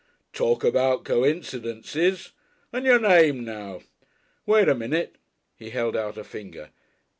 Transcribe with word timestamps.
"Talk 0.33 0.63
about 0.63 1.03
coincidences! 1.03 2.31
And 2.73 2.87
your 2.87 2.97
name 2.99 3.45
now? 3.45 3.81
Wait 4.47 4.67
a 4.67 4.73
minute." 4.73 5.17
He 5.55 5.69
held 5.69 5.95
out 5.95 6.17
a 6.17 6.23
finger. 6.23 6.71